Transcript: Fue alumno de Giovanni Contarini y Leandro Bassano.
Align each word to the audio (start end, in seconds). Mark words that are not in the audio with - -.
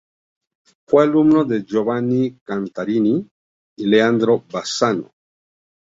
Fue 0.87 1.03
alumno 1.03 1.43
de 1.45 1.63
Giovanni 1.63 2.39
Contarini 2.43 3.23
y 3.77 3.85
Leandro 3.85 4.43
Bassano. 4.51 5.11